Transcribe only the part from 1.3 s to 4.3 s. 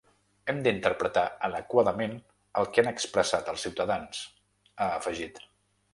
adequadament el que han expressat els ciutadans,